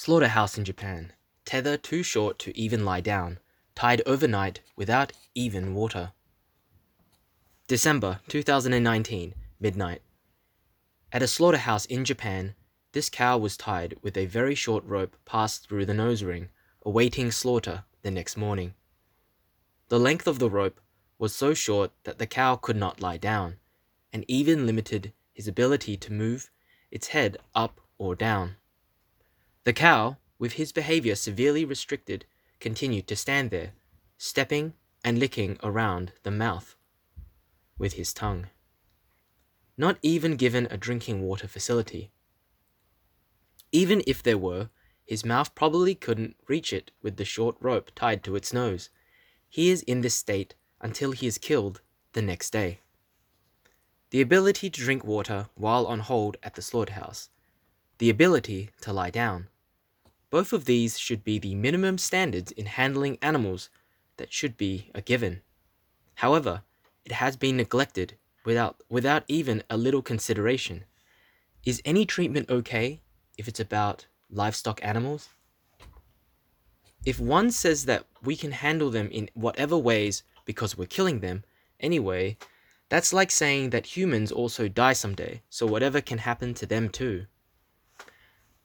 Slaughterhouse 0.00 0.56
in 0.56 0.64
Japan. 0.64 1.12
Tether 1.44 1.76
too 1.76 2.04
short 2.04 2.38
to 2.38 2.56
even 2.56 2.84
lie 2.84 3.00
down. 3.00 3.40
Tied 3.74 4.00
overnight 4.06 4.60
without 4.76 5.12
even 5.34 5.74
water. 5.74 6.12
December 7.66 8.20
2019, 8.28 9.34
midnight. 9.58 10.02
At 11.10 11.24
a 11.24 11.26
slaughterhouse 11.26 11.84
in 11.84 12.04
Japan, 12.04 12.54
this 12.92 13.10
cow 13.10 13.38
was 13.38 13.56
tied 13.56 13.96
with 14.00 14.16
a 14.16 14.26
very 14.26 14.54
short 14.54 14.84
rope 14.84 15.16
passed 15.24 15.68
through 15.68 15.86
the 15.86 15.94
nose 15.94 16.22
ring, 16.22 16.50
awaiting 16.86 17.32
slaughter 17.32 17.82
the 18.02 18.12
next 18.12 18.36
morning. 18.36 18.74
The 19.88 19.98
length 19.98 20.28
of 20.28 20.38
the 20.38 20.48
rope 20.48 20.80
was 21.18 21.34
so 21.34 21.54
short 21.54 21.90
that 22.04 22.18
the 22.18 22.26
cow 22.28 22.54
could 22.54 22.76
not 22.76 23.02
lie 23.02 23.16
down, 23.16 23.56
and 24.12 24.24
even 24.28 24.64
limited 24.64 25.12
his 25.32 25.48
ability 25.48 25.96
to 25.96 26.12
move 26.12 26.52
its 26.88 27.08
head 27.08 27.36
up 27.52 27.80
or 27.98 28.14
down. 28.14 28.58
The 29.68 29.74
cow, 29.74 30.16
with 30.38 30.54
his 30.54 30.72
behavior 30.72 31.14
severely 31.14 31.62
restricted, 31.62 32.24
continued 32.58 33.06
to 33.08 33.14
stand 33.16 33.50
there, 33.50 33.74
stepping 34.16 34.72
and 35.04 35.18
licking 35.18 35.58
around 35.62 36.12
the 36.22 36.30
mouth 36.30 36.74
with 37.76 37.92
his 37.92 38.14
tongue. 38.14 38.46
Not 39.76 39.98
even 40.00 40.36
given 40.36 40.68
a 40.70 40.78
drinking 40.78 41.20
water 41.20 41.46
facility. 41.46 42.10
Even 43.70 44.02
if 44.06 44.22
there 44.22 44.38
were, 44.38 44.70
his 45.04 45.22
mouth 45.22 45.54
probably 45.54 45.94
couldn't 45.94 46.36
reach 46.46 46.72
it 46.72 46.90
with 47.02 47.18
the 47.18 47.26
short 47.26 47.56
rope 47.60 47.90
tied 47.94 48.24
to 48.24 48.36
its 48.36 48.54
nose. 48.54 48.88
He 49.50 49.68
is 49.68 49.82
in 49.82 50.00
this 50.00 50.14
state 50.14 50.54
until 50.80 51.12
he 51.12 51.26
is 51.26 51.36
killed 51.36 51.82
the 52.14 52.22
next 52.22 52.54
day. 52.54 52.80
The 54.12 54.22
ability 54.22 54.70
to 54.70 54.80
drink 54.80 55.04
water 55.04 55.50
while 55.56 55.84
on 55.84 56.00
hold 56.00 56.38
at 56.42 56.54
the 56.54 56.62
slaughterhouse. 56.62 57.28
The 57.98 58.08
ability 58.08 58.70
to 58.80 58.94
lie 58.94 59.10
down. 59.10 59.48
Both 60.30 60.52
of 60.52 60.66
these 60.66 60.98
should 60.98 61.24
be 61.24 61.38
the 61.38 61.54
minimum 61.54 61.96
standards 61.98 62.52
in 62.52 62.66
handling 62.66 63.18
animals 63.22 63.70
that 64.18 64.32
should 64.32 64.56
be 64.56 64.90
a 64.94 65.00
given. 65.00 65.40
However, 66.16 66.62
it 67.04 67.12
has 67.12 67.36
been 67.36 67.56
neglected 67.56 68.16
without, 68.44 68.82
without 68.90 69.24
even 69.28 69.62
a 69.70 69.76
little 69.76 70.02
consideration. 70.02 70.84
Is 71.64 71.80
any 71.84 72.04
treatment 72.04 72.50
okay 72.50 73.00
if 73.38 73.48
it's 73.48 73.60
about 73.60 74.06
livestock 74.30 74.80
animals? 74.84 75.30
If 77.06 77.18
one 77.18 77.50
says 77.50 77.86
that 77.86 78.04
we 78.22 78.36
can 78.36 78.52
handle 78.52 78.90
them 78.90 79.08
in 79.10 79.30
whatever 79.32 79.78
ways 79.78 80.24
because 80.44 80.76
we're 80.76 80.86
killing 80.86 81.20
them 81.20 81.44
anyway, 81.80 82.36
that's 82.90 83.12
like 83.12 83.30
saying 83.30 83.70
that 83.70 83.96
humans 83.96 84.32
also 84.32 84.68
die 84.68 84.94
someday, 84.94 85.42
so 85.48 85.66
whatever 85.66 86.00
can 86.00 86.18
happen 86.18 86.54
to 86.54 86.66
them 86.66 86.88
too. 86.88 87.26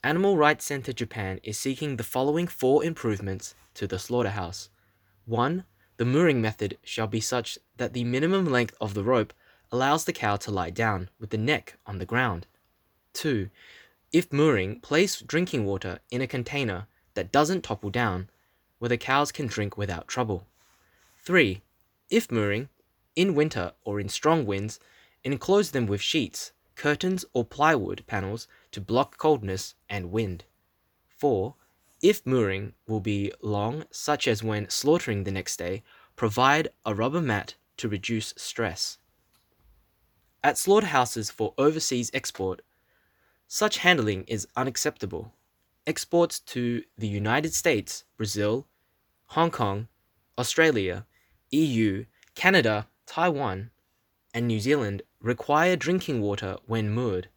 Animal 0.05 0.35
Rights 0.35 0.65
Center 0.65 0.91
Japan 0.91 1.39
is 1.43 1.57
seeking 1.57 1.95
the 1.95 2.03
following 2.03 2.45
four 2.45 2.83
improvements 2.83 3.55
to 3.75 3.87
the 3.87 3.97
slaughterhouse. 3.97 4.67
1. 5.27 5.63
The 5.95 6.03
mooring 6.03 6.41
method 6.41 6.77
shall 6.83 7.07
be 7.07 7.21
such 7.21 7.57
that 7.77 7.93
the 7.93 8.03
minimum 8.03 8.51
length 8.51 8.75
of 8.81 8.95
the 8.95 9.03
rope 9.03 9.31
allows 9.71 10.03
the 10.03 10.11
cow 10.11 10.35
to 10.35 10.51
lie 10.51 10.71
down 10.71 11.09
with 11.21 11.29
the 11.29 11.37
neck 11.37 11.77
on 11.85 11.99
the 11.99 12.05
ground. 12.05 12.47
2. 13.13 13.49
If 14.11 14.33
mooring, 14.33 14.81
place 14.81 15.21
drinking 15.21 15.63
water 15.63 15.99
in 16.11 16.21
a 16.21 16.27
container 16.27 16.87
that 17.13 17.31
doesn't 17.31 17.61
topple 17.61 17.89
down, 17.89 18.29
where 18.79 18.89
the 18.89 18.97
cows 18.97 19.31
can 19.31 19.47
drink 19.47 19.77
without 19.77 20.09
trouble. 20.09 20.45
3. 21.19 21.61
If 22.09 22.29
mooring, 22.29 22.67
in 23.15 23.35
winter 23.35 23.71
or 23.85 24.01
in 24.01 24.09
strong 24.09 24.45
winds, 24.45 24.81
enclose 25.23 25.71
them 25.71 25.85
with 25.85 26.01
sheets, 26.01 26.51
curtains, 26.75 27.23
or 27.31 27.45
plywood 27.45 28.03
panels 28.05 28.49
to 28.73 28.81
block 28.81 29.17
coldness 29.17 29.75
and 29.89 30.11
wind. 30.11 30.43
4. 31.07 31.55
If 32.01 32.25
mooring 32.25 32.73
will 32.85 32.99
be 32.99 33.31
long, 33.41 33.85
such 33.89 34.27
as 34.27 34.43
when 34.43 34.69
slaughtering 34.69 35.23
the 35.23 35.31
next 35.31 35.57
day, 35.57 35.83
provide 36.15 36.67
a 36.85 36.93
rubber 36.93 37.21
mat 37.21 37.55
to 37.77 37.87
reduce 37.87 38.33
stress. 38.35 38.97
At 40.43 40.57
slaughterhouses 40.57 41.31
for 41.31 41.53
overseas 41.57 42.11
export, 42.13 42.61
such 43.47 43.77
handling 43.77 44.25
is 44.25 44.47
unacceptable. 44.55 45.33
Exports 45.87 46.39
to 46.39 46.83
the 46.97 47.07
United 47.07 47.53
States, 47.53 48.03
Brazil, 48.17 48.67
Hong 49.27 49.51
Kong, 49.51 49.87
Australia, 50.37 51.05
EU, 51.51 52.05
Canada, 52.35 52.87
Taiwan, 53.05 53.69
and 54.33 54.47
New 54.47 54.59
Zealand 54.59 55.03
require 55.21 55.75
drinking 55.75 56.21
water 56.21 56.57
when 56.65 56.93
moored, 56.93 57.29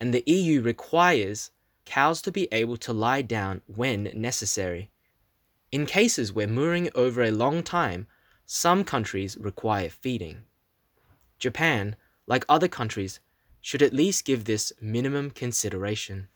and 0.00 0.14
the 0.14 0.24
EU 0.26 0.60
requires 0.60 1.50
cows 1.84 2.20
to 2.22 2.30
be 2.30 2.48
able 2.52 2.76
to 2.76 2.92
lie 2.92 3.22
down 3.22 3.62
when 3.66 4.10
necessary. 4.14 4.90
In 5.72 5.86
cases 5.86 6.32
where 6.32 6.46
mooring 6.46 6.90
over 6.94 7.22
a 7.22 7.30
long 7.30 7.62
time, 7.62 8.06
some 8.46 8.84
countries 8.84 9.36
require 9.38 9.90
feeding. 9.90 10.44
Japan, 11.38 11.96
like 12.26 12.44
other 12.48 12.68
countries, 12.68 13.20
should 13.60 13.82
at 13.82 13.92
least 13.92 14.24
give 14.24 14.44
this 14.44 14.72
minimum 14.80 15.30
consideration. 15.30 16.28